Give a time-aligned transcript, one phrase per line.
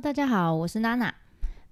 [0.00, 1.14] 大家好，我是娜娜。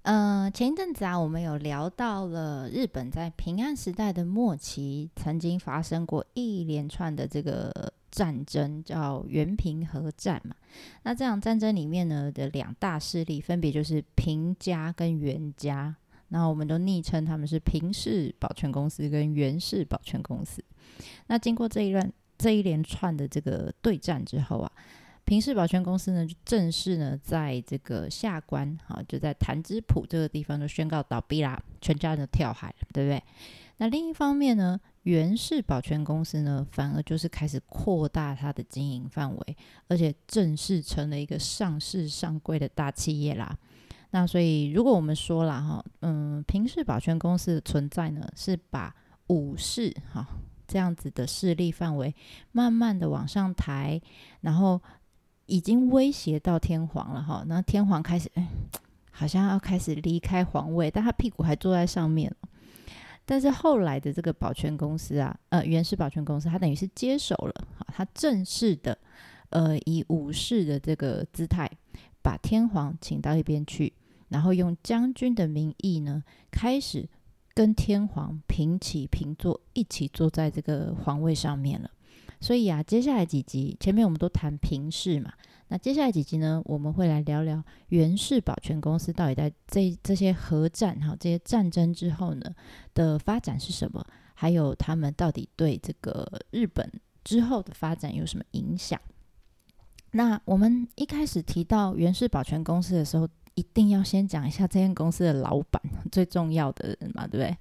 [0.01, 7.71] 呃，前一阵子啊，我们有聊到了日本在平安时代的末期，曾经发生过一连串的这个
[8.09, 10.55] 战争，叫源平和战嘛。
[11.03, 15.95] 那这场战争里面呢的两大势力，分别就是平家跟源家。
[16.29, 20.63] 那我们都昵称他们是平氏保全公司跟源氏保全公司。
[21.27, 24.71] 那经过这一轮这一连串的这个对战之后啊。
[25.25, 33.23] 平氏保全公司呢，就正式呢，在这个下关，哈，就在潭之浦这个地方就宣告倒闭啦，全家人都跳海了，对不对？
[33.77, 39.57] 那另一方面呢，源氏保全公司呢，反而就是开始扩大它的经营范围，
[39.87, 43.57] 而且正式成了一个上市上柜的大企业啦。
[44.11, 48.95] 那所以，如果我们说了哈，嗯，平氏保全公司的存在呢，是把
[49.27, 50.25] 武士哈
[50.67, 52.13] 这样子的势力范围
[52.51, 53.99] 慢慢的往上抬，
[54.41, 54.79] 然后。
[55.45, 58.47] 已经威胁到天皇了哈，那天皇开始，哎，
[59.11, 62.33] 好像要开始离开皇位，但他屁股还坐在上面。
[63.25, 68.97] 但是后来的这个保全公司啊，呃，原氏保全公司，他等于是接手了，哈，他正式的，
[69.49, 71.69] 呃，以武士的这个姿态，
[72.21, 73.93] 把天皇请到一边去，
[74.29, 77.09] 然后用将军的名义呢，开始
[77.55, 81.89] 跟天皇平起平坐，一起坐在这个皇位上面了。
[82.45, 85.33] 所以啊，接下来几集前面我们都谈平氏嘛，
[85.69, 92.53] 那接下来几集呢，我们会来聊聊源氏保全公司到底在这这些核战哈这些战争之后呢
[92.93, 96.87] 的发展是什么，还有他们到底对这个日本
[97.23, 99.01] 之后的发展有什么影响？
[100.11, 107.57] 那我们一开始提到源氏保全公司的时候，一定要先讲一下这间公司的老板， 最重要的人嘛，对不对？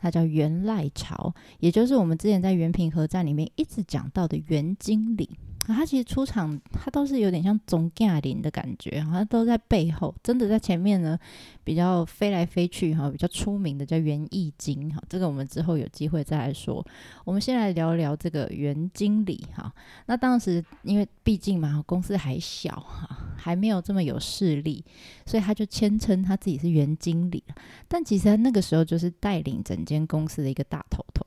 [0.00, 5.30] 他叫袁赖朝，也就是我们之前在原平合战里面一直讲到的袁经理。
[5.68, 11.18] 他其实出场，他都是有点像总驾临的感觉，好像都在背后，真的在前面呢，
[11.62, 16.84] 比较飞来飞去哈，比较出名的叫袁义经哈，这个我们之后有机会再来说。
[17.24, 19.72] 我们先来聊聊这个袁经理哈。
[20.04, 24.84] 那当时因为毕竟嘛，公司还小哈，还没有这么有势力，
[25.24, 27.42] 所以他就谦称他自己是袁经理。
[27.88, 31.24] 但其实他那个时候就是带领整间公司的一个大头头。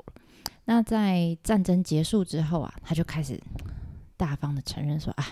[0.65, 3.41] 那在战争结束之后啊，他就开始。
[4.17, 5.25] 大方的承认说啊，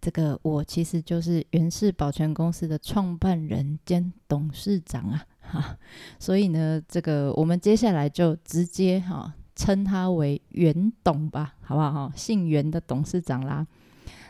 [0.00, 5.78] 这个我其实就是源氏保全公司的创办人兼董事长啊，哈，
[6.18, 12.12] 所以呢，这个我们接下来就直接哈称他为袁董吧，好不好哈？
[12.16, 13.66] 姓袁的董事长啦。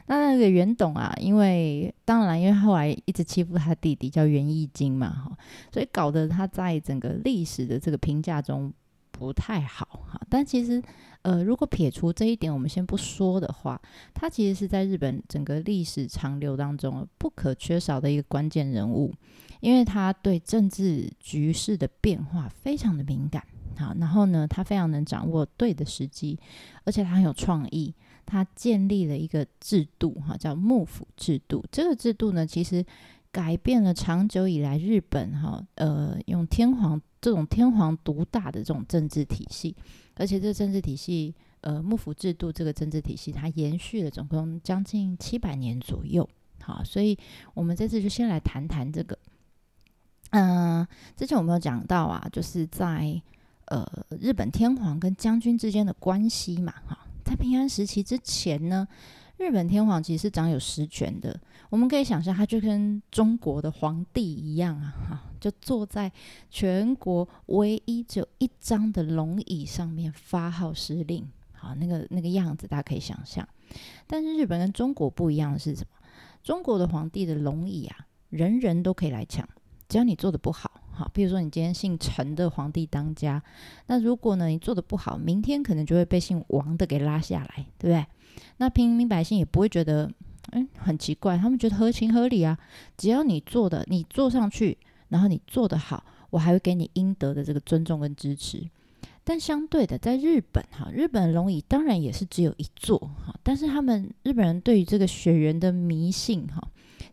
[0.07, 5.39] 那那个袁董啊，因为当然因为后来一直欺负他弟弟叫袁义经嘛，哈，
[5.73, 8.71] 所以搞得他在整个历史的这个评价中
[9.15, 10.21] 不太好哈。
[10.29, 10.83] 但其实。
[11.25, 13.81] 呃，如果撇除这一点，我们先不说的话，
[14.13, 19.11] 他其实是在日本整个历史长流当中不可缺少的一个关键人物，
[19.61, 23.43] 因为他对政治局势的变化非常的敏感，
[23.79, 26.39] 好，然后呢，他非常能掌握对的时机，
[26.85, 27.95] 而且他很有创意，
[28.27, 31.65] 他建立了一个制度，哈，叫幕府制度。
[31.73, 32.85] 这个制度呢，其实
[33.33, 39.75] 改变了长久以来日本哈，呃，用天皇这种天皇独大的这种政治体系。
[40.15, 46.29] 而且这个政治体系，呃，幕府制度这个政治体系，它延续了总共将近七百年左右。
[46.61, 47.19] 好，所以
[47.55, 49.19] 我们这次就先来谈谈这个。
[50.33, 50.87] 嗯、
[51.17, 53.19] 之前我们有讲到啊，就是在
[53.69, 53.87] 呃
[54.21, 56.75] 日本天皇跟将军之间的关系嘛。
[56.87, 58.87] 哈，在平安时期之前呢，
[59.39, 61.41] 日本天皇其实是掌有实权的。
[61.71, 65.23] 我们可以想象，他就跟中国的皇帝一样啊，哈。
[65.45, 66.11] 就坐在
[66.49, 73.47] 全国唯一只有一张的龙椅上面发号施令，好，那个那个样子大家可以想象。
[74.07, 75.99] 但是日本跟中国不一样的是什么？
[76.43, 79.47] 中国的皇帝的龙椅啊，人人都可以来抢，
[79.87, 83.43] 只要你做的不好，好，比如说你今天姓陈的皇帝当家，
[83.89, 88.07] 那如果呢你做的不好，明天可能就会被姓王的给拉下来，对不对？
[88.57, 90.11] 那平民百姓也不会觉得，
[90.53, 92.59] 嗯，很奇怪，他们觉得合情合理啊，
[92.97, 94.79] 只要你做的，你坐上去。
[95.09, 98.69] 然后你做得好，我还会给你应得的这个尊重跟支持。
[99.27, 106.63] 但相对的，在日本哈，日本的龙椅当然也是只有一座哈，但是他们日本人对于这个血缘的迷信哈，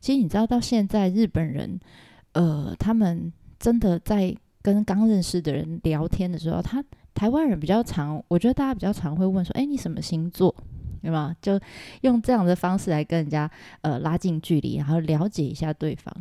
[0.01, 1.79] 其实你知道到现在日本人，
[2.33, 6.83] 呃，他们真的在跟刚认识的人聊天的时候，他
[7.13, 10.53] 台湾人比较常，我觉得大家比较常会问说，哎，你什么星座？
[11.01, 11.36] 对吗？
[11.42, 11.59] 就
[12.01, 13.50] 用这样的方式来跟人家
[13.81, 16.13] 呃拉近距离，然后了解一下对方。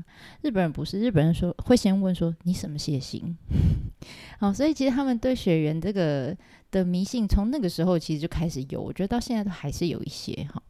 [0.43, 3.37] 日本人不是，日本人说会先问说你什么血型？
[4.39, 6.37] 好， 所以其实他们对血缘这个
[6.71, 10.63] 的迷信，从那个时候其实就开始有，我觉得到现在都还是有一些哈。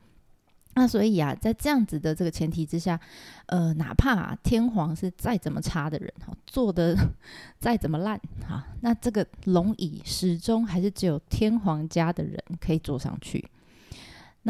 [0.74, 2.98] 那所以啊，在这样子的这个前提之下，
[3.46, 6.96] 呃，哪怕、天皇是再怎么差的人，哈，做的
[7.58, 8.18] 再怎么烂，
[8.48, 13.44] 哈，那这个龙椅始终还是只有天皇家的人可以坐上去。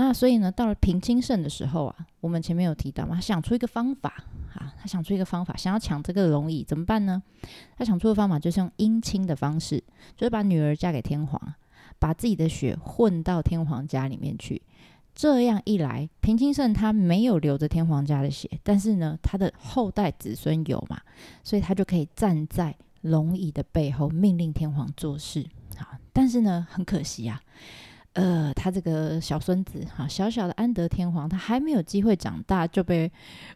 [0.02, 4.24] 那所以呢，到了平清盛的时候啊，我们前面有提到嘛，他想出一个方法
[4.54, 7.22] 啊，他想出一个方法，想要抢这个龙椅怎么办呢？
[7.76, 9.84] 他想出的方法就是用姻亲的方式，
[10.16, 11.54] 就是把女儿嫁给天皇，
[11.98, 14.62] 把自己的血混到天皇家里面去。
[15.14, 20.98] 这样一来，平清盛他没有流着天皇家的血，但是呢，他的后代子孙有嘛，
[21.44, 25.46] 所以他就可以站在龙椅的背后，命令天皇做事。
[25.76, 27.40] 啊，但是呢，很可惜啊。
[28.14, 33.10] 呃，他这个小孙子哈，小小的安德天皇，他还没有机会长大，就被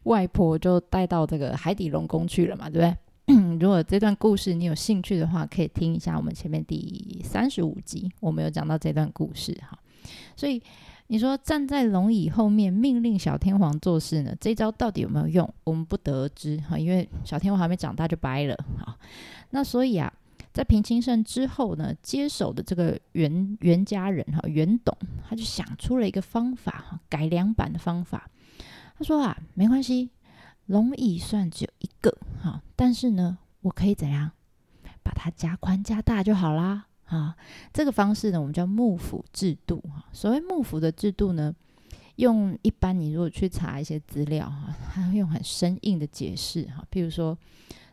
[0.04, 2.96] 外婆就带到这个海底龙宫去了嘛，对不对？
[3.58, 9.76] 如果这段故事你有兴趣的话，可以听一下我们前面第三十五集，我们有讲到这段故事哈。
[10.36, 10.62] 所以
[11.08, 15.52] 你说站在龙椅后面命令小天皇做事呢，这招到底有没有用？
[15.64, 18.96] 我们不得而知哈，因为小天皇还没长大就掰了哈。
[19.50, 20.12] 那所以啊。
[20.54, 24.96] 在平清盛之后呢，接手的这个袁袁家人哈，袁董
[25.28, 28.30] 他就想出了一个方法哈，改良版的方法。
[28.96, 30.10] 他说啊，没关系，
[30.66, 34.30] 龙椅算只有一个哈，但是呢，我可以怎样
[35.02, 37.34] 把它加宽加大就好啦啊。
[37.72, 40.04] 这个方式呢，我们叫幕府制度哈。
[40.12, 41.52] 所谓幕府的制度呢，
[42.14, 47.36] 用一般你如果去查一些资料哈，他会用很生硬的解释哈，譬如说。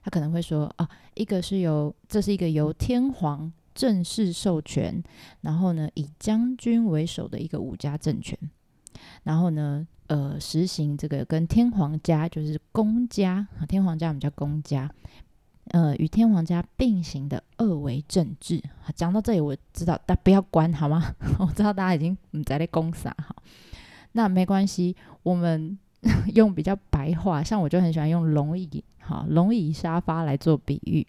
[0.03, 5.01] 他可能会说啊，一个是由这是一个由天皇正式授权，
[5.41, 8.37] 然后呢以将军为首的一个武家政权，
[9.23, 14.91] 然后呢呃实行这个跟天皇家就是公家啊，天皇家我们叫公家，
[15.69, 18.61] 呃与天皇家并行的二维政治。
[18.95, 21.15] 讲到这里我知道，但不要关好吗？
[21.39, 23.35] 我知道大家已经不在那攻啥哈，
[24.13, 25.77] 那没关系，我们
[26.35, 28.83] 用比较白话，像我就很喜欢用龙椅。
[29.01, 31.05] 好，龙椅沙发来做比喻。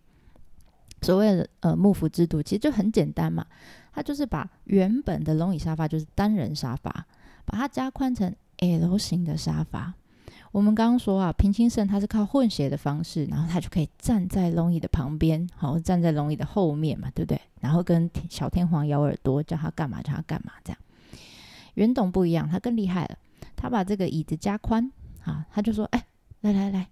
[1.01, 3.45] 所谓的呃幕府制度，其实就很简单嘛，
[3.93, 7.07] 它就是把原本的龙椅沙发就是单人沙发，
[7.45, 9.95] 把它加宽成 L 型的沙发。
[10.53, 17.41] 我们刚刚说啊，平清盛他是靠混血的方式，然后他就可以站在龙椅的旁边，好，站在龙椅的后面嘛，对不对？
[17.61, 20.79] 然后跟小天皇咬耳朵，叫他干嘛叫他干嘛这样。
[21.75, 23.17] 袁董不一样，他更厉害了，
[23.57, 24.93] 他把这个椅子加宽，
[25.25, 26.05] 啊，他就说，哎，
[26.43, 26.87] 来来来。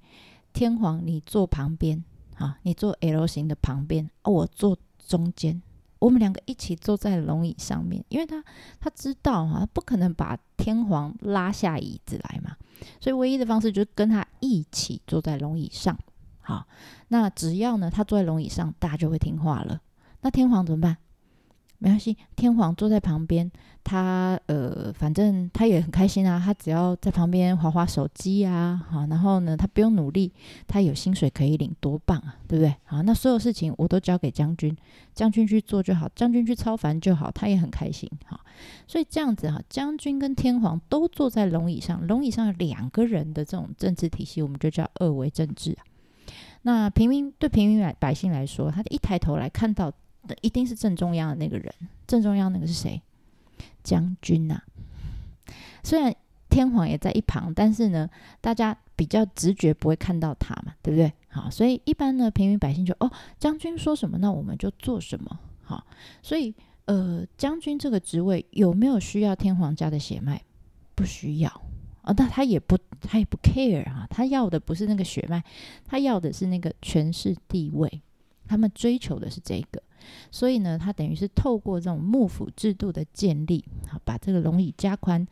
[0.52, 2.04] 天皇，你坐旁边，
[2.36, 5.60] 啊，你坐 L 型的旁边，哦，我坐中间，
[5.98, 8.42] 我们两个一起坐在龙椅上面，因为他
[8.78, 12.56] 他知道啊，不可能把天皇拉下椅子来嘛，
[13.00, 15.98] 所以唯一的方式就是跟他一起坐在龙椅上，
[16.40, 16.66] 好，
[17.08, 19.80] 那只要呢他坐在龙椅上，大家就会听话了，
[20.22, 20.96] 那天皇怎么办？
[21.82, 23.50] 没关系，天皇坐在旁边，
[23.82, 26.38] 他呃，反正他也很开心啊。
[26.38, 30.30] 他只要在旁边滑滑手机啊，好，然后呢，他不用努力，
[30.66, 32.74] 他有薪水可以领，多棒啊，对不对？
[32.84, 34.76] 好，那所有事情我都交给将军，
[35.14, 38.06] 将军去做就好，将军去操烦就好，他也很开心。
[38.26, 38.38] 好，
[38.86, 45.74] 所以这样子哈，将军跟天皇都坐在龙椅上，龙椅上有两个人的这种政治体系，我们就叫二维政治。
[46.60, 49.90] 那平民对平民百百姓来说，他一抬头来看到。
[50.42, 51.74] 一定是正中央的那个人，
[52.06, 53.00] 正中央那个是谁？
[53.82, 54.62] 将军呐、
[55.82, 56.14] 虽然
[56.48, 58.08] 天皇也在一旁，但是呢，
[58.40, 61.12] 大家比较直觉不会看到他嘛，对不对？
[61.28, 65.38] 好，所以一般呢，平民百姓就哦，将军说什么，那我们就做什么。
[65.62, 65.86] 好，
[66.22, 70.42] 所以呃，将军这个职位有没有需要天皇家的血脉？
[70.94, 71.48] 不需要
[72.02, 75.42] 啊，但他也不，他也不 care 啊，他要的不是那个血脉，
[75.86, 78.02] 他要的是那个权势地位，
[78.46, 79.82] 他们追求的是这个。
[80.30, 85.26] 所以呢，他等于是透过这种幕府制度的建立，好，把这个龙椅加宽，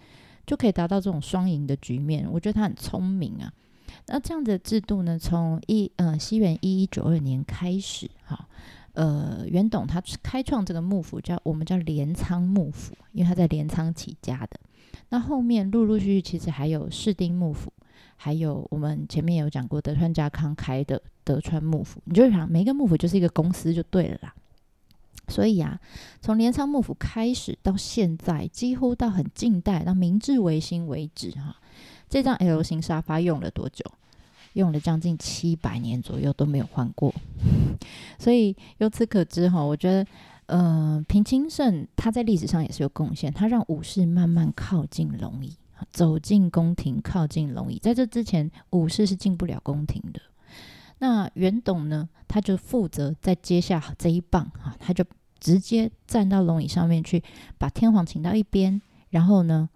[0.46, 2.26] 就可以达到这种双赢的局面。
[2.30, 3.52] 我觉得他很聪明啊。
[4.06, 8.48] 那这样的制度呢，从一呃西元一一九二年开始，哈，
[8.92, 14.60] 呃，袁董他开创这个幕府叫我们叫镰仓幕府，因为他在镰仓起家的。
[15.10, 17.72] 那后面陆陆续续其实还有室町幕府，
[18.16, 22.00] 还有我们前面有讲过德川家康开的德川幕府。
[22.04, 24.34] 你就想每一个幕府就是一个公司就对了啦。
[25.28, 25.78] 所以啊，
[26.20, 31.56] 从镰仓幕府开始到现在，几乎到很近代，到明治维新为止，哈，
[32.08, 33.85] 这张 L 型沙发用了多久？
[34.54, 37.14] 用了将近七百年左右都没有换过。
[38.18, 40.06] 所以由此可知，哈，我觉得，
[40.47, 45.54] 呃，平清盛他在历史上也是有贡献，他让武士慢慢靠近龙椅，
[45.92, 47.78] 走进宫廷，靠近龙椅。
[47.78, 50.20] 在这之前，武士是进不了宫廷的。
[50.99, 55.04] 那袁董呢，他就负责在接下这一棒，哈，他就。
[55.40, 57.23] 直接站到龙椅上面去，
[57.59, 58.80] 把天皇请到一边，
[59.11, 59.68] 然后呢，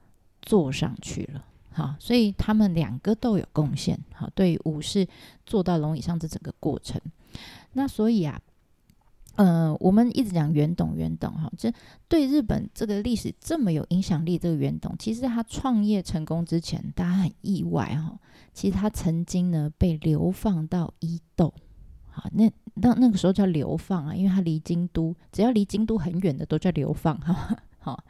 [0.43, 1.45] 坐上去了。
[1.75, 5.09] 哈，所以他们两个都有贡献，哈，对于武士
[5.47, 7.01] 坐到龙椅上这整个过程。
[7.73, 8.39] 那所以啊，
[9.37, 11.73] 呃，我们一直讲袁董，袁董哈，这
[12.09, 18.19] 对日本这个历史这么有影响力，这个袁董，其实他创业成功之前，大家很意外哈，
[18.53, 21.55] 其实他曾经呢被流放到伊豆，
[22.15, 27.57] 好，那那那个时候叫流放啊，因为他离京都，只要离京都很远的都叫流放哈。
[27.81, 28.05] 好，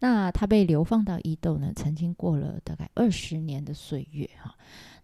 [0.00, 4.54] 那他被流放到伊豆呢，曾经过了大概二十年的岁月哈。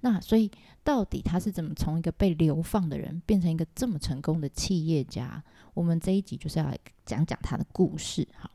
[0.00, 0.50] 那所以
[0.84, 5.42] 到底他是怎么从一个被流放的人变成一个这么成功的企业家？
[5.72, 6.72] 我们这一集就是要
[7.06, 8.50] 讲讲他的故事哈。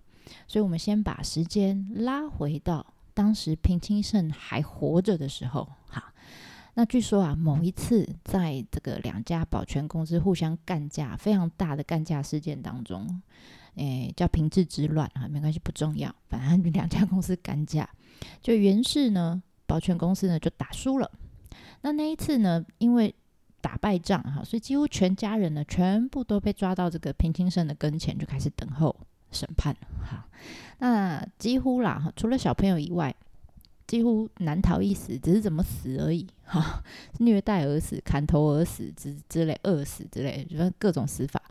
[0.47, 5.67] 所以我们先把时间拉回到当时平清盛还活着的时候。
[6.79, 13.21] 那据说啊，某一次在这个两家保全公司互相干架，非常大的干架事件当中。
[13.75, 16.15] 诶，叫平治之乱啊，没关系，不重要。
[16.29, 17.89] 反正 两家公司干架，
[18.41, 21.11] 就袁氏呢，保全公司呢就打输了。
[21.81, 23.13] 那那一次呢，因为
[23.59, 28.95] 打败仗哈，所以几乎全家人呢全部都被抓到这个平清盛的跟前，就开始等候
[29.31, 30.25] 审判哈。
[30.77, 33.13] 那几乎啦，除了小朋友以外，
[33.89, 36.83] 几乎难逃一死，只是怎么死而已 哈。
[37.17, 41.41] 虐待而死、砍头而死之之类、饿死之类，就是各种死法。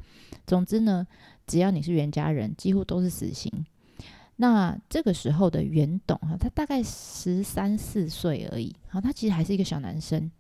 [0.47, 1.07] 总之呢。
[1.51, 3.51] 只要你是袁家人，几乎都是死刑。
[4.37, 10.31] 那这个时候的袁董哈，他大概十三四岁而已，好，他其实还是一个小男生，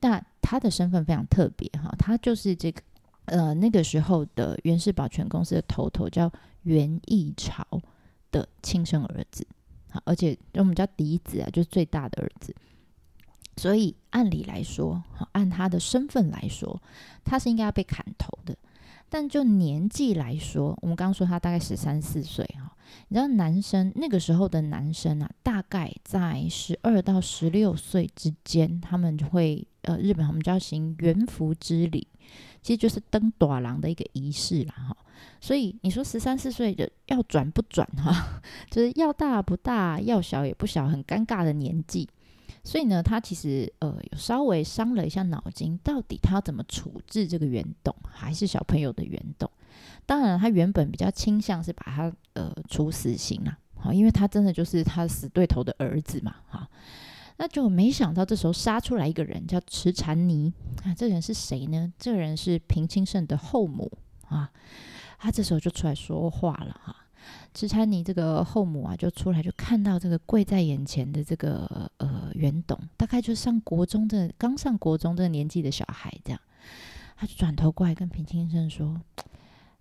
[0.00, 2.80] 但他的身份非常特别哈，他就是这个
[3.26, 6.32] 呃那个时候的袁氏保全公司的头头叫
[6.62, 7.62] 袁义朝
[8.30, 9.46] 的亲生儿子，
[10.04, 12.54] 而且我们叫嫡子啊，就是最大的儿子。
[13.56, 16.82] 所以按理来说，按他的身份来说，
[17.24, 18.56] 他是应该要被砍头的。
[19.08, 32.08] 但就年纪来说，我们刚刚说他大概十三四岁哈，你知道男生那个时候的男生啊，大概在十二到十六岁之间，他们会呃，日本我们叫行元服之礼，
[32.64, 34.96] 其实就是登大人的一个仪式啦哈。
[35.40, 38.40] 所以你说十三四岁的要转不转哈，
[38.70, 42.08] 就是要大不大，要小也不小，很尴尬的年纪。
[42.62, 49.50] 所以呢，他其实呃有稍微伤了一下脑筋，到底他要怎么处置这个袁董，还是小朋友的袁董？
[50.06, 56.66] 当然，他原本比较倾向是把他呃处死刑啦，好，因为他真的就是他死对头的儿子嘛，哈。
[57.36, 60.52] 那就没想到这时候杀出来一个人叫池禅尼
[60.84, 61.92] 啊，这个人是谁呢？
[61.98, 63.90] 这个人是平清盛的后母
[64.28, 64.50] 啊，
[65.18, 66.96] 他这时候就出来说话了哈。
[67.52, 76.40] 池禅尼这个后母啊，就出来就看到这个跪在眼前的这个呃袁董，大概就是上国中的刚上国中这个年纪的小孩这样，
[77.16, 79.00] 他就转头过来跟平清盛说：“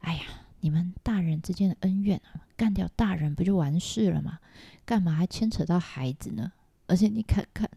[0.01, 0.21] 哎呀，
[0.61, 4.39] 你们大人之间的恩怨啊，干掉大人不就完事了吗？
[4.85, 6.51] 干嘛还牵扯到孩子呢？
[6.87, 7.69] 而且你看看，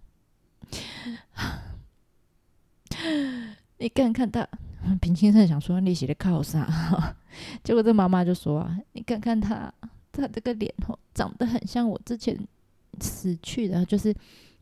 [3.78, 4.48] 你看看他。”
[5.00, 7.16] 平清盛想说你写的靠啥？
[7.64, 9.72] 结果这妈妈就说啊，你看看他，
[10.12, 12.38] 他这个脸哦，长得很像我之前
[13.00, 14.14] 死去的，就是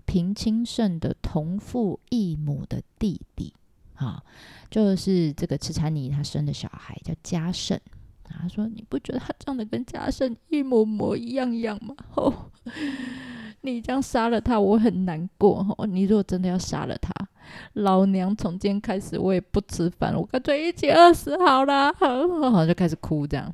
[0.07, 3.53] 平清盛的同父异母的弟弟，
[3.97, 4.25] 啊，
[4.71, 7.79] 就是这个池禅尼他生的小孩叫嘉盛。
[8.25, 11.95] 他说你不觉得他长得跟嘉盛一模模一样样吗？
[12.15, 12.51] 哦，
[13.65, 15.87] 你这样杀了他，我很难过哦。
[15.87, 17.11] 你如果真的要杀了他。
[17.75, 23.53] 老娘从今天开始我也不吃饭，我干脆一起饿死好了， 好，好就开始哭这样。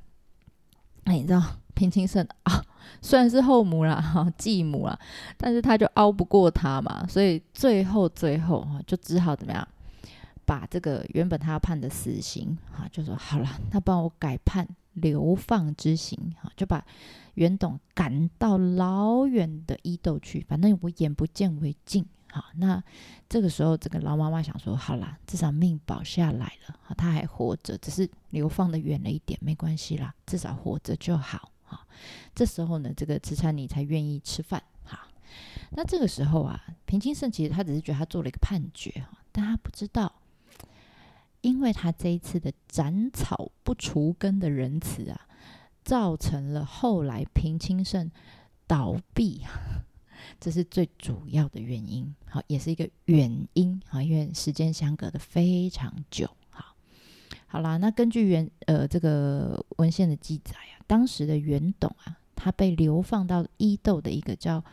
[1.04, 1.42] 哎，你知道
[1.74, 2.62] 平清盛啊，
[3.00, 4.98] 虽然是后母啦，哈，继母啦，
[5.36, 9.66] 但是他就拗不过他嘛，所以最后最后哈就只好怎么样，
[10.44, 16.84] 把这个原本他要判的死刑哈，就说好了，那帮我改判流放之刑哈，就把
[17.40, 22.06] 袁董赶到老远的伊豆去，反正我眼不见为净。
[22.30, 22.84] 好，那
[23.30, 31.86] 这个时候，这个老妈妈想说：“好啦，至少命保下来了，好，他还活着，只是流放的远了一点，没关系啦，至少活着就好。”好，
[32.34, 34.62] 这时候呢，这个池禅你才愿意吃饭。
[34.84, 34.98] 好，
[35.70, 40.12] 那这个时候啊，平清盛其实他只是觉得他做了一个判决哈，但他不知道，
[41.40, 45.26] 因为他这一次的斩草不除根的仁慈啊，
[45.90, 48.08] 造成了后来平清盛
[48.68, 49.42] 倒闭。
[50.38, 56.76] 这是最主要的原因，好，也是一个原因，好，因为时间相隔的非常久，好，
[57.48, 64.64] 好啦，那根据原呃这个文献的记载啊，当时的袁董啊，他被流放到伊豆的一个叫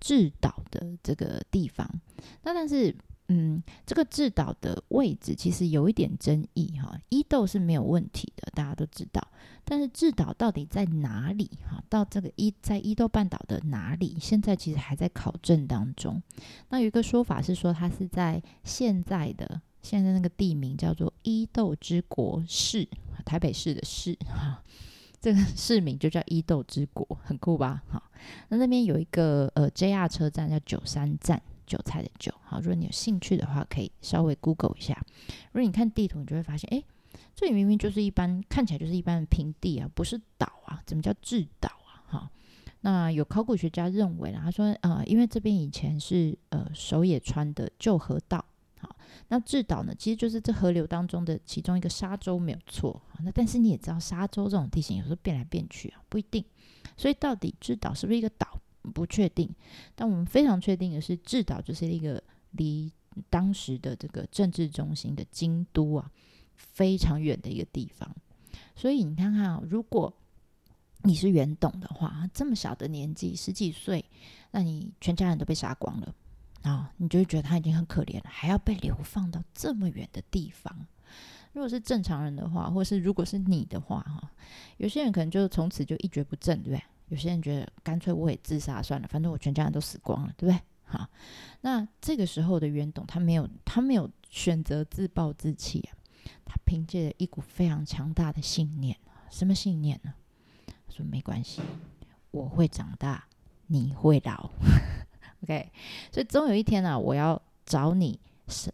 [0.00, 1.86] 志岛的这个地方，
[2.44, 2.96] 那但是
[3.34, 7.00] 嗯，这个治岛的位置其实有一点争议哈。
[7.08, 9.26] 伊豆是没有问题的，大家都知道。
[9.64, 11.48] 但是治岛到底在哪里？
[11.66, 14.18] 哈，到这个伊在伊豆半岛的哪里？
[14.20, 16.22] 现在其实还在考证当中。
[16.68, 22.86] 那有一个说法是说，它是在现在的现在那个地名叫做伊豆之国市，
[23.24, 24.62] 台北市的市哈。
[25.20, 27.82] 这个市名就叫伊豆之国，很酷吧？
[27.88, 28.02] 哈，
[28.48, 31.40] 那那边有一个呃 JR 车站叫九山站。
[31.66, 35.04] 韭菜的韭，好，如果你有兴趣的话，可以稍微 Google 一下。
[35.52, 36.82] 如果你看地图，你就会发现，哎，
[37.34, 41.92] 这里明明就是一般，看起来就是一般的平地啊，不是岛啊，怎么叫治岛啊？
[42.06, 42.30] 哈，
[42.80, 48.44] 那有考古学家认为啦，他说，呃，因为这边以前是呃守野川的旧河道，
[48.80, 48.96] 好，
[49.28, 53.00] 那治岛呢，其实就是这河流当中的其中一个沙洲，没有错。
[53.24, 56.44] 那但是你也知道，沙洲这种地形有时候变来变去啊，不一定。
[56.96, 58.51] 所以到底治岛是不是一个岛？
[58.94, 59.48] 不确定，
[59.94, 62.22] 但我们非常确定的是，治岛就是一个
[62.52, 62.90] 离
[63.30, 66.10] 当时的这个政治中心的京都啊
[66.56, 68.14] 非常远的一个地方。
[68.74, 70.12] 所以你看看啊，如果
[71.02, 74.04] 你是远董的话，这么小的年纪，十几岁，
[74.50, 76.14] 那你全家人都被杀光了
[76.62, 80.86] 啊，你就会觉得他已经很可怜了，还要被流放到这么远的地方。
[81.52, 84.30] 如果是正常人的话，或是如果是你的话，哈，
[84.78, 86.82] 有些人可能就从此就一蹶不振，对不对？
[87.12, 90.58] 有些人觉得干脆我也自杀算了，反正我全家人都死光了，对不对？
[90.84, 91.06] 好，
[91.60, 95.92] 那这个时候的袁董他没有他没有选择自暴自弃啊，
[96.46, 98.96] 他凭借着一股非常强大的信念，
[99.30, 100.14] 什么信念呢？
[100.66, 101.60] 他说没关系，
[102.30, 103.26] 我会长大，
[103.66, 104.50] 你会老，
[105.44, 105.70] OK，
[106.10, 108.18] 所以总有一天啊，我要找你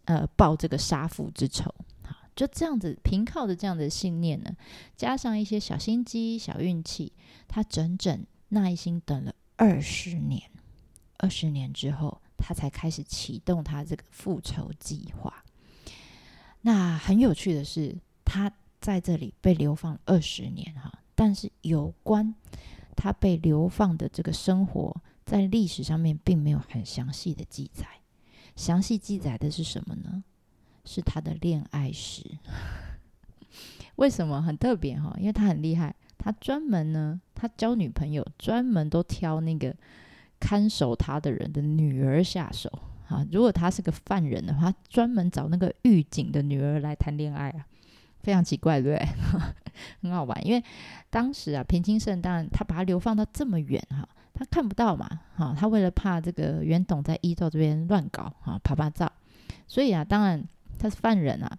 [0.04, 1.74] 呃报这个杀父之仇。
[2.38, 4.56] 就这样子，凭靠着这样的信念呢，
[4.96, 7.12] 加上一些小心机、小运气，
[7.48, 10.48] 他整整耐心等了二十年。
[11.16, 15.42] 二十年之后，他才开始启动他这个复仇计划。
[16.60, 22.32] 那很有趣的是，他在这里被流放二十年哈，但是有关
[22.94, 24.94] 他被流放的这个生活，
[25.26, 27.84] 在历史上面并没有很详细的记载。
[28.54, 30.22] 详细记载的是什么呢？
[30.88, 32.24] 是他的恋爱史，
[33.96, 35.14] 为什么很特别哈？
[35.18, 39.76] 因为他很厉害，他专门呢，他交女朋友专门都挑那个
[40.40, 42.70] 看守他的人的女儿下手
[43.06, 43.22] 啊。
[43.30, 47.66] 如果他是个犯人的话，专门找那个狱警的女儿来谈恋爱啊，
[48.22, 49.08] 非常奇怪，对不对？
[50.00, 50.64] 很好玩，因为
[51.10, 59.06] 当时啊，平清盛当然他把他流放到这么远哈，他看不到嘛，哈，他为了怕这个袁董在伊豆这边乱搞啊，趴趴走，
[59.66, 60.48] 所以啊，当然。
[60.78, 61.58] 他是犯人啊，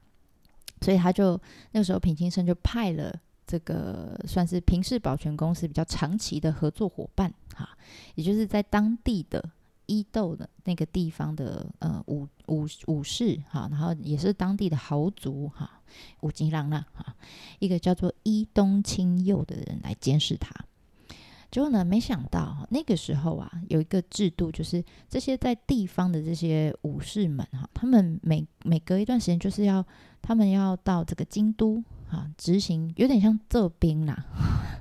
[0.81, 1.39] 所以他就
[1.71, 3.13] 那个时候平清盛就派了
[3.45, 7.69] 这个算是平氏保全公司比较长期的合作伙伴哈，
[8.15, 9.43] 也就是在当地的
[9.87, 15.81] 伊豆的那个地方的呃武武武士哈，然后也是当地的豪族哈，
[16.21, 17.15] 武吉郎啦哈，
[17.57, 20.53] 一个叫做伊东清右的人来监视他。
[21.51, 29.83] 结果呢，没想到那个时候啊，有一个制度，就是这些在地方的这些武士们哈，他们每每隔一段时间，就是要
[30.21, 34.25] 他们要到这个京都啊执行，有点像这兵啦，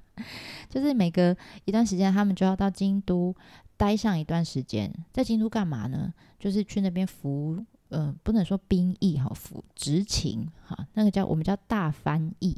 [0.68, 3.34] 就是每隔一段时间，他们就要到京都
[3.76, 4.92] 待上一段时间。
[5.10, 6.12] 在京都干嘛呢？
[6.38, 12.54] 就是去那边服，呃，不能说兵役哈，服执勤哈，那个叫我们叫大翻译。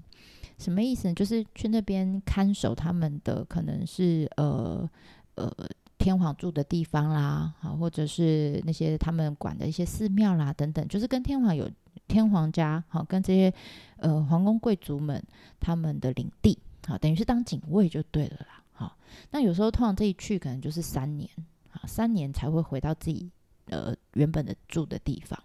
[0.61, 1.15] 什么意思呢？
[1.15, 4.89] 就是去那边看守他们的，可能是呃
[5.37, 5.51] 呃
[5.97, 11.69] 天皇住的地方啦，好，或者是那些他们管的一些寺庙啦等等，就是跟天皇有
[12.07, 13.53] 天皇家好，跟这些
[13.97, 15.23] 呃皇宫贵族们
[15.59, 18.63] 他们的领地，好，等于是当警卫就对了啦。
[18.73, 18.97] 好，
[19.31, 21.29] 那有时候通常这一去可能就是三年，
[21.73, 23.31] 啊，三年才会回到自己
[23.67, 25.43] 呃原本的住的地方。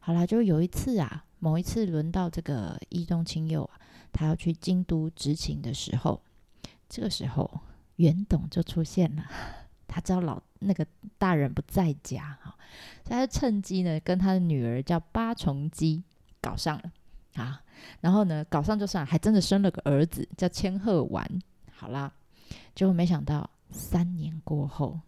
[0.00, 3.78] 好啦，就有一次啊，某一次轮到这个伊东清右啊。
[4.14, 6.22] 他要去京都执勤的时候，
[6.88, 7.60] 这个时候
[7.96, 9.24] 袁董就出现了。
[9.88, 10.86] 他知道老那个
[11.18, 12.56] 大人不在家哈，
[13.04, 16.02] 所以他就趁机呢跟他的女儿叫八重姬
[16.40, 16.92] 搞上了
[17.34, 17.60] 啊。
[18.00, 21.28] 然后呢搞上就算，还真的生了个儿子叫千鹤丸。
[21.72, 22.12] 好啦，
[22.74, 25.00] 结果没想到三年过后，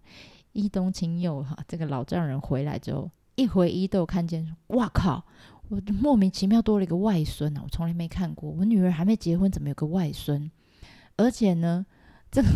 [0.52, 5.24] 伊东清佑哈这个老丈人回来之后，一回伊豆看见，哇靠！
[5.68, 8.50] 我莫名其妙多了一个外孙、啊，我从来没看过。
[8.50, 10.50] 我女儿还没结婚，怎么有个外孙？
[11.16, 11.85] 而且呢，
[12.31, 12.48] 这个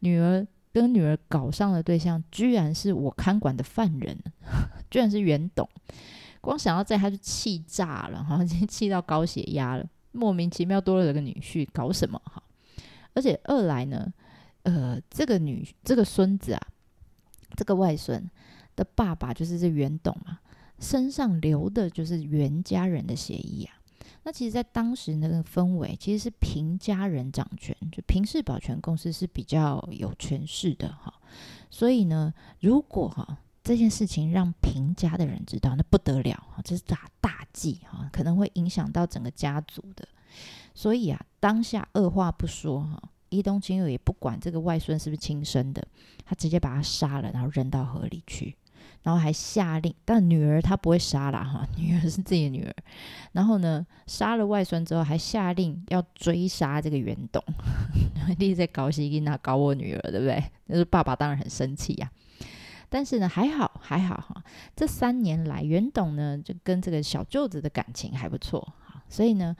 [0.00, 4.16] 女儿跟女儿搞上的对象，居然是我看管的犯人，
[4.90, 5.68] 居然是袁董。
[6.40, 9.84] 光想到这，他就气炸了，好像 气到高血压了。
[10.12, 12.42] 莫名其妙多了个女婿，搞什么哈？
[13.14, 14.12] 而且二来呢，
[14.62, 16.60] 呃，这个女这个孙子啊，
[17.56, 18.30] 这个外孙
[18.76, 20.38] 的爸爸就是这袁董嘛。
[20.82, 23.78] 身上流的就是袁家人的血液啊。
[24.24, 31.12] 那其实，在当时那个氛围，其实是平家人掌权，就平氏保全公司是比较有权势的哈。
[31.70, 40.06] 所以呢，如果哈这件事情让平家的人知道，那不得了哈，这是大大忌哈，可能会影响到整个家族的。
[40.74, 45.84] 所以啊，当下二话不说哈，伊东青友也不管这个外孙是不是亲生的，
[46.24, 48.56] 他直接把他杀了，然后扔到河里去。
[49.02, 52.74] 然后还下令，但女儿她不会杀了哈， 女儿是自己的女儿。
[53.32, 57.42] 然后呢，杀了外孙之后，还下令要追杀这个袁董。
[58.38, 60.42] 你直在搞西给那搞我女儿，对不对？
[60.68, 62.46] 就是爸爸当然很生气呀、啊。
[62.88, 64.44] 但是呢，还好还好哈，
[64.76, 69.56] 这三年来袁董呢就跟这个小舅子的感情还不错哈，所以呢，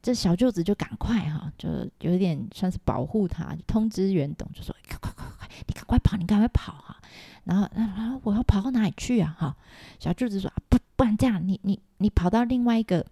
[0.00, 6.96] 这小舅子就赶快哈，就有点算是保护他，就通知袁董就说：“快快快快，你赶快跑，你赶快跑哈。”
[7.46, 9.34] 然后，然后我要跑到哪里去啊？
[9.38, 9.56] 哈，
[10.00, 13.06] 小舅子说：“不，不然这样，你你你跑到另外一个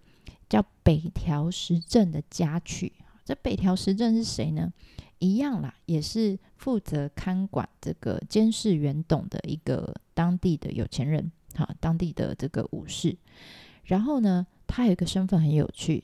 [0.48, 2.92] 叫北条时政的家去。
[3.24, 4.72] 这北条时政是谁呢？
[5.20, 13.16] 一样啦，也是负责看管这个监视袁董的一个当地的有钱人，哈，当地的这个武士。
[13.84, 16.02] 然后呢，他有一个身份很有趣，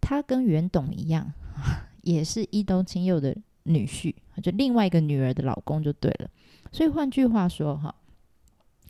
[0.00, 1.32] 他跟袁董一样，
[2.02, 3.36] 也是伊东青祐的
[3.68, 6.28] 女婿，就另外一个女儿的老公就对了。”
[6.72, 7.94] 所以换句话说，哈，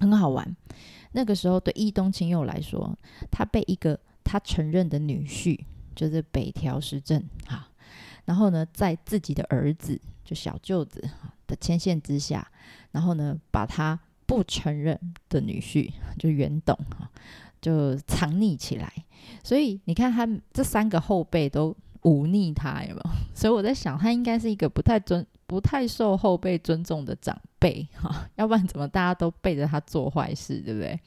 [0.01, 0.57] 很好玩。
[1.13, 2.97] 那个时候对伊东青祐来说，
[3.31, 5.59] 他被一个他承认的女婿，
[5.95, 7.69] 就是北条时政，哈，
[8.25, 11.03] 然后呢，在自己的儿子就小舅子
[11.47, 12.51] 的牵线之下，
[12.93, 17.11] 然后呢，把他不承认的女婿就袁董，哈，
[17.61, 18.93] 就藏匿起来。
[19.43, 23.11] 所以你看，他这三个后辈都忤逆他，有没有？
[23.35, 25.27] 所以我在想，他应该是一个不太尊。
[25.49, 31.01] 不太受后辈尊重的长辈哈， 要不然怎么大家都背着他做坏事，对不对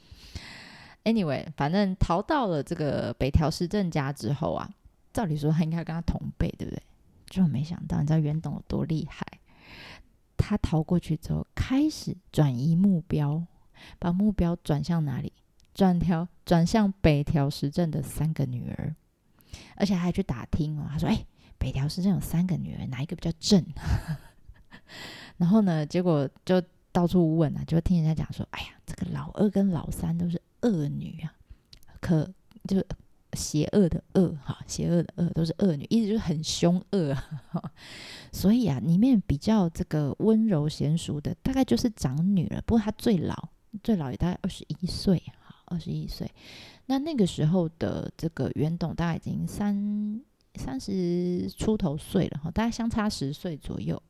[1.03, 4.67] ？Anyway，反正逃到了这个北条时政家之后啊，
[5.13, 6.81] 照理说他应该跟他同辈，对不对？
[7.29, 9.23] 就没想到，你知道袁董有多厉害？
[10.37, 13.43] 他逃过去之后，开始转移目标，
[13.99, 15.31] 把目标转向哪里？
[15.75, 18.95] 转条转向北条时政的三个女儿，
[19.75, 20.87] 而且还去打听哦。
[20.89, 21.25] 他说：“哎，
[21.57, 23.65] 北条时政有三个女儿，哪一个比较正？”
[25.37, 26.61] 然后呢，结果就
[26.91, 31.33] 到处问啊，就听人家讲说：“哎呀，这个老二跟老三都是恶女啊，
[31.99, 32.31] 可
[32.67, 32.85] 就是
[33.33, 37.71] 邪恶的恶哈，邪恶的恶都是恶女，意思就是很凶恶啊。
[38.33, 42.61] 所以啊，里面比较这个温柔贤淑的，大概就是长女了。
[42.65, 43.49] 不过她最老，
[43.81, 46.29] 最老也大概二十一岁哈，二十一岁。
[46.91, 50.21] 那那个时候的这个袁董，大概已经三
[50.55, 54.01] 三十出头岁了哈，大概相差十岁左右。”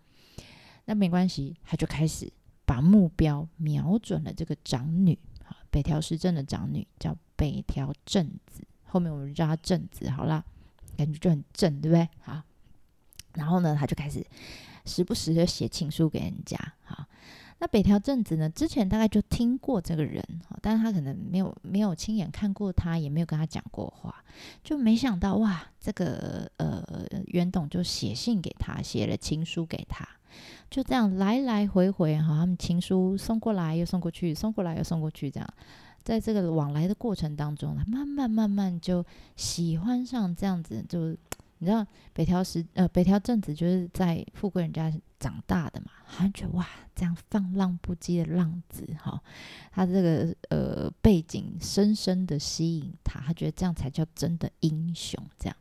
[0.85, 2.27] 那没关系，他就开始
[2.65, 5.13] 把目标瞄准了这个长女
[5.45, 10.43] 啊，北条时政的长女叫北条政子，后面我们就叫她政子，好啦，
[10.97, 12.09] 感觉就很正，对不对？
[12.23, 12.41] 好，
[13.35, 14.25] 然后呢，他就开始
[14.87, 17.05] 时不时的写情书给人家，好，
[17.61, 20.25] 那北条政子呢，之前大概就听过这个人，
[20.63, 24.23] 但是他可能没有没有亲眼看过他，也没有跟他讲过话，
[24.63, 26.83] 就没想到哇，这个呃
[27.27, 30.03] 袁董就写信给他，写了情书给他。
[30.71, 35.47] 就这样来来回回哈，他们情书送过来又送过去，送过来又送过去，这样，
[36.01, 41.15] 在这个往来的过程当中，他慢慢慢慢就喜欢上这样子，就
[41.61, 49.21] 你知道北条时呃北条政子就是在富贵人家长大的嘛，他觉得哇，这样放浪不羁的浪子哈，
[49.71, 55.55] 他这个呃背景深深的吸引他，他觉得这样才叫真的英雄，这样，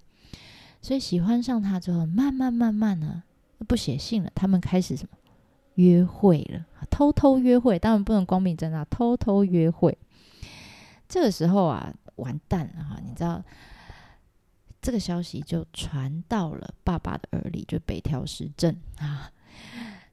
[0.80, 3.22] 所以喜欢上他之后，慢慢慢慢呢。
[3.68, 5.18] 不写信了，他们开始什么
[5.74, 6.64] 约会了？
[6.88, 9.98] 偷偷约会，当然不能光明正大，偷偷约会。
[11.06, 12.98] 这个时候啊，完蛋了哈！
[13.06, 13.44] 你知道，
[14.80, 19.30] 这个消息就传到了爸爸的耳里，就北条时政啊。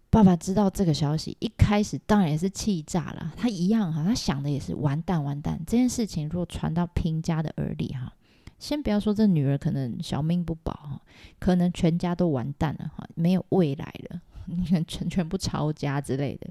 [0.10, 3.34] 爸爸知道这个消息，一开始当然也是气炸了。
[3.36, 5.60] 他一样哈，他想的也是完蛋完蛋。
[5.68, 8.14] 这件事情如果传到平家的耳里哈。
[8.60, 11.00] 先不要说这女儿可能小命不保哈，
[11.38, 14.20] 可能全家都完蛋了哈，没有未来了，
[14.88, 16.50] 全全部抄家之类的，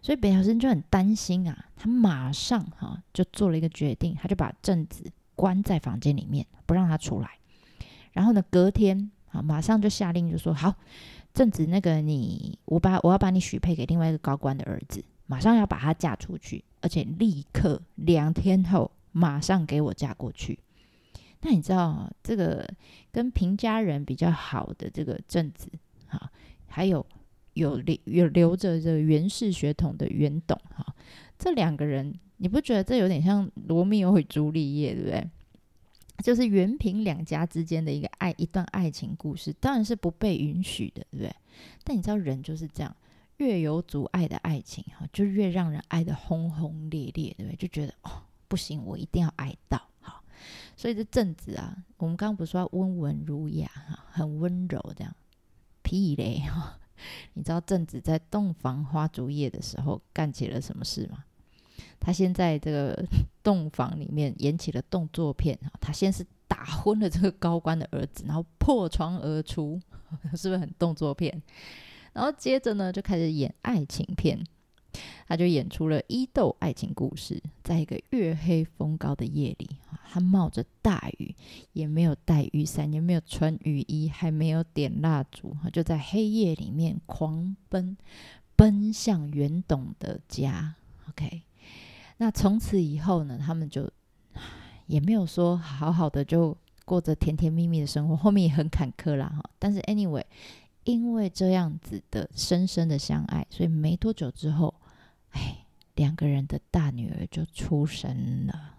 [0.00, 7.38] 所以北条生就很担心啊，他马上哈就做了一个决定，他就把政子关在房间里面，不让他出来。
[8.12, 10.74] 然后呢，隔天啊，马上就下令就说好，
[11.32, 20.58] 正子那个你，我把我要把你许配给另外一个高官的儿子，马上要把她嫁出去，而且立刻两天后马上给我嫁过去。
[21.40, 22.66] 那你知道这个
[23.12, 25.68] 跟平家人比较好的这个正子，
[26.06, 26.30] 哈，
[26.66, 27.04] 还有
[27.52, 30.94] 有留有留着这个源氏血统的袁董，哈，
[31.36, 35.30] 这两个人你不觉得这有点像罗密欧与朱丽叶，对不对？
[36.22, 41.34] 就是原平两家之间的一个爱，一段爱情故事，当然是不被允许的，对不对？
[41.82, 42.96] 但你知道人就是这样，
[43.38, 47.56] 越有阻碍的爱情哈，就越让人爱得轰轰烈烈，对不对？
[47.56, 50.22] 就觉得哦，不行，我一定要爱到好。
[50.76, 55.14] 所以这正子啊，我们刚刚不是说温文儒雅哈，很温柔这样，
[55.82, 56.78] 屁嘞哈！
[57.34, 61.24] 你知道正子在洞房花烛夜的时候干起了什么事吗？
[62.00, 63.04] 他先在这个
[63.42, 69.80] 洞房里面演起了动作片，他先是打昏了这个高官的儿子，然后破窗而出，
[70.36, 71.42] 是不是很动作片？
[72.12, 74.38] 然后接着呢，就开始演爱情片，
[75.26, 79.68] 他就演出了伊豆爱情故事，在一个月黑风高的夜里，
[80.10, 81.34] 他冒着大雨，
[81.72, 87.96] 也没有带雨伞，也没有穿雨衣，还没有点蜡烛，就在黑夜里面狂奔，
[88.54, 90.76] 奔向远董的家。
[91.08, 91.42] OK。
[92.18, 93.90] 那从此以后呢，他们就
[94.86, 99.42] 也没有说好好的就过着甜甜蜜蜜的生活，后面也很坎坷啦哈。
[99.58, 100.22] 但是 anyway，
[100.84, 104.72] 因为这样子的深深的相爱，所以没多久之后，
[105.30, 108.76] 哎，两个人的大女儿就出生了。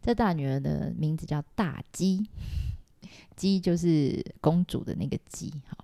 [0.00, 2.26] 这大女儿的名字叫大鸡，
[3.36, 5.76] 鸡就是公主的那个鸡哈。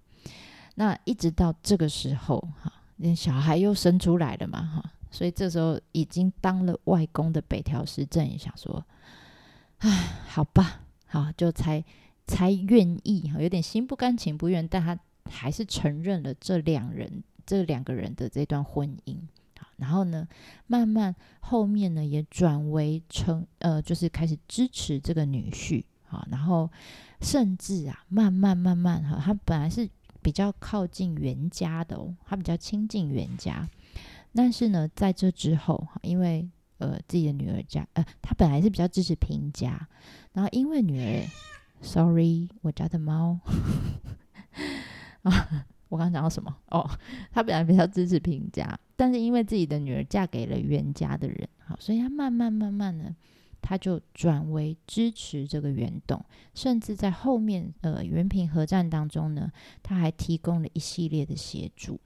[0.77, 4.93] 那一直到这个时候哈，那小孩又生出来了嘛哈。
[5.17, 8.85] 所以这时候已经当了外公的北条时政也想说，
[9.79, 9.89] 唉，
[10.29, 11.83] 好吧，好，就才
[12.27, 19.17] 才愿意，有点心不甘情不愿，但他还是承认了这两人这两个人的这段婚姻。
[19.79, 20.29] 然后呢，
[20.67, 26.71] 慢慢后面呢也转为成呃，就是开始支持这个女婿啊，然后
[27.23, 29.89] 甚至啊，慢慢慢慢哈，他本来是
[30.21, 33.67] 比较靠近源家的哦，他比较亲近源家。
[34.37, 36.47] 但是呢，在这之后，因为
[36.79, 39.89] 呃自己的女儿家，呃，他本来是比较支持平家，
[40.35, 41.27] 然后因为女儿
[41.81, 43.41] ，sorry，我家的猫，
[45.23, 46.55] 啊，我刚刚讲到什么？
[46.71, 46.87] 哦，
[47.33, 53.17] 他本来比较支持平家，但是因为自己的女儿嫁给了源家的人，好，所以他慢慢慢慢呢，
[53.63, 56.23] 他就转为支持这个源董，
[56.55, 59.51] 甚至在后面呃源平合战当中呢，
[59.83, 61.99] 他还提供了一系列的协助。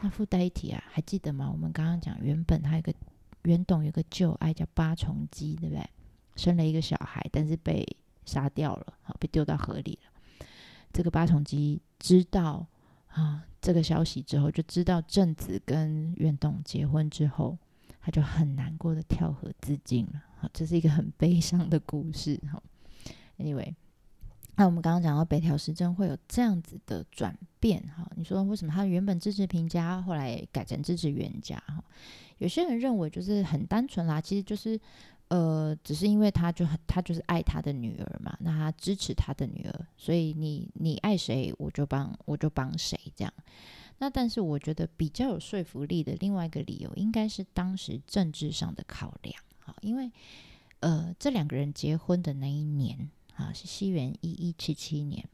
[0.00, 1.50] 那附带一提啊，还记得吗？
[1.50, 2.94] 我们刚刚讲，原本他有个
[3.42, 5.84] 源董有个旧爱叫八重姬，对不对？
[6.36, 7.84] 生了一个小孩，但是被
[8.24, 10.46] 杀掉了，好，被丢到河里了。
[10.92, 12.64] 这个八重姬知道
[13.08, 17.58] 啊这个消息之后，就知道正子跟源董结婚之后，
[18.00, 20.22] 他就很难过的跳河自尽了。
[20.38, 22.40] 好，这是一个很悲伤的故事。
[22.52, 22.62] 哈
[23.38, 23.74] ，Anyway。
[24.58, 31.80] 那我们刚刚讲到北条时政会有这样子的转变哈，你说为什么他原本支持平家，后来改成支持源家哈？
[32.38, 34.76] 有些人认为就是很单纯啦，其实就是
[35.28, 43.32] 呃，只是因为他就很他就是爱他的女儿嘛，那他支持他的女儿，所以你你爱谁我就帮我就帮谁这样。
[43.98, 50.10] 那但是我觉得比较有说服力的另外一个理由，应该是当时政治上的考量哈，因为
[50.80, 53.08] 呃这两个人结婚的那一年。
[53.38, 55.24] 啊，是西元一一七七年，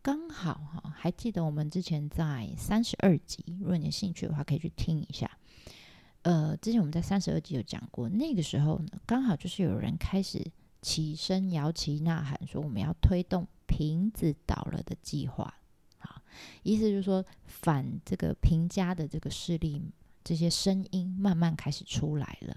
[0.00, 5.28] 刚好哈，还记得我们之前在三十二集，如果你有兴趣的话，可以去听一下。
[6.22, 10.40] 呃，之前我们在三十二集有讲过，那个时候呢，刚好就是有人开始
[10.82, 15.52] 起身摇旗呐喊，说我们要推动瓶子倒了的计划。
[15.98, 16.22] 啊，
[16.62, 19.82] 意思就是说反这个平家的这个势力，
[20.22, 22.56] 这些声音慢慢开始出来了。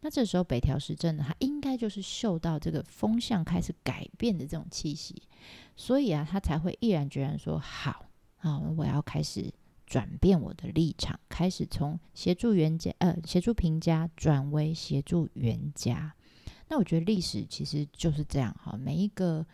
[0.00, 5.22] 那这时候北条时政呢，他应该就是嗅到这个风向开始改变的这种气息，
[5.74, 8.06] 所以啊，他才会毅然决然说：“好
[8.38, 9.52] 啊，我要开始
[9.84, 16.14] 转变我的立场，开始从协助原家呃协助平家转为协助原家。”
[16.70, 19.44] 那我觉得历史其实就是这样哈，每一个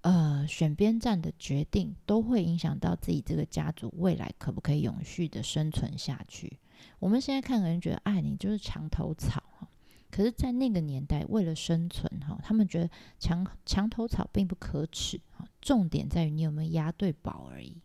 [0.00, 6.58] 呃选边站的决定都会影响到自己这个家族未来可不可以永续的生存下去。
[6.98, 9.67] 我们现在看，可能觉得，哎，你就是墙头草哈。
[10.10, 15.46] 可是，在那个年代，为了生存哈，他们觉得墙墙头草并不可耻哈。
[15.60, 17.76] 重点在于你有没有押对宝而已。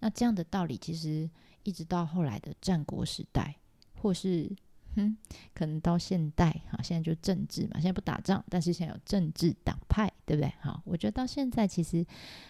[0.00, 1.28] 那这样的道理，其实
[1.62, 3.56] 一直到后来的战国时代，
[3.94, 4.54] 或是
[4.94, 5.16] 哼，
[5.54, 10.52] 可能到现代哈，现在就政治嘛，现在不打仗，但是现在有政治党派，对不对？
[10.60, 12.06] 哈，我觉得到现在其实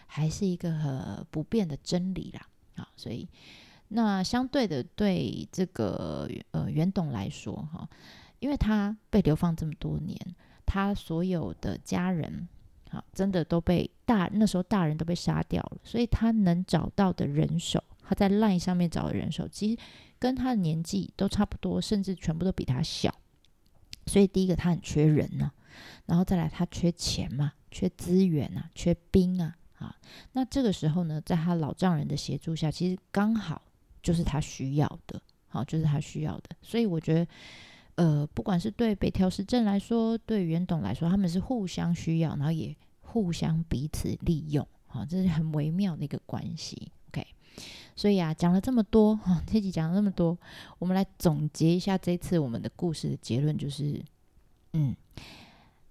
[0.07, 2.49] 还是一个很不变的真理啦。
[2.75, 3.29] 好，所以。
[3.89, 7.89] 那相对的，对这个呃袁董来说，哈，
[8.39, 10.19] 因为他被流放这么多年，
[10.65, 12.49] 他所有的家人，
[12.91, 19.79] 哈，真的都被大那时候大人都被杀掉了，所以他能找到的人手，他在 LINE 上面找的人手，其实
[20.19, 23.15] 跟他的年纪都差不多，甚至全部都比他小。
[24.07, 25.55] 所以第一个他很缺人呐、啊，
[26.07, 29.97] 然后再来他缺钱嘛，缺资源啊，缺兵啊，啊，
[30.33, 33.61] 那这个时候呢，在他老丈人的协助下，其实刚好
[34.01, 36.51] 就是他需要的，好，就是他需要的。
[36.63, 37.27] 所以我觉得，
[37.97, 46.91] 呃，不管是对北条时政来说，对袁董来说，他们是互相需要，然后也互相彼此利用，好，这是很微妙的一个关系。
[47.09, 47.27] OK。
[47.95, 50.37] 所以啊，讲了这么多哈，这集讲了这么多，
[50.79, 54.05] 我们来总结一下这次我们的故事的结论，就是，
[54.75, 54.95] 嗯，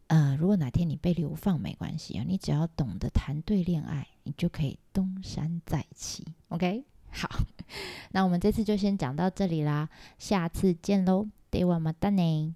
[0.06, 6.24] 呃，如果哪天你被流放没关系啊，你只要懂得谈对恋爱，你就可以东山再起。
[6.50, 7.28] OK，好，
[8.14, 9.90] 那我们这次就先讲到这里啦，
[10.20, 12.52] 下次见喽，ではまたね。